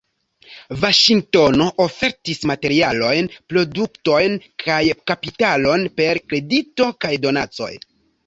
Vaŝingtono 0.83 1.67
ofertis 1.83 2.39
materialojn, 2.51 3.29
produktojn 3.53 4.39
kaj 4.65 4.79
kapitalon 5.11 5.85
per 6.01 6.23
kredito 6.31 6.91
kaj 7.05 7.13
donacoj. 7.27 7.71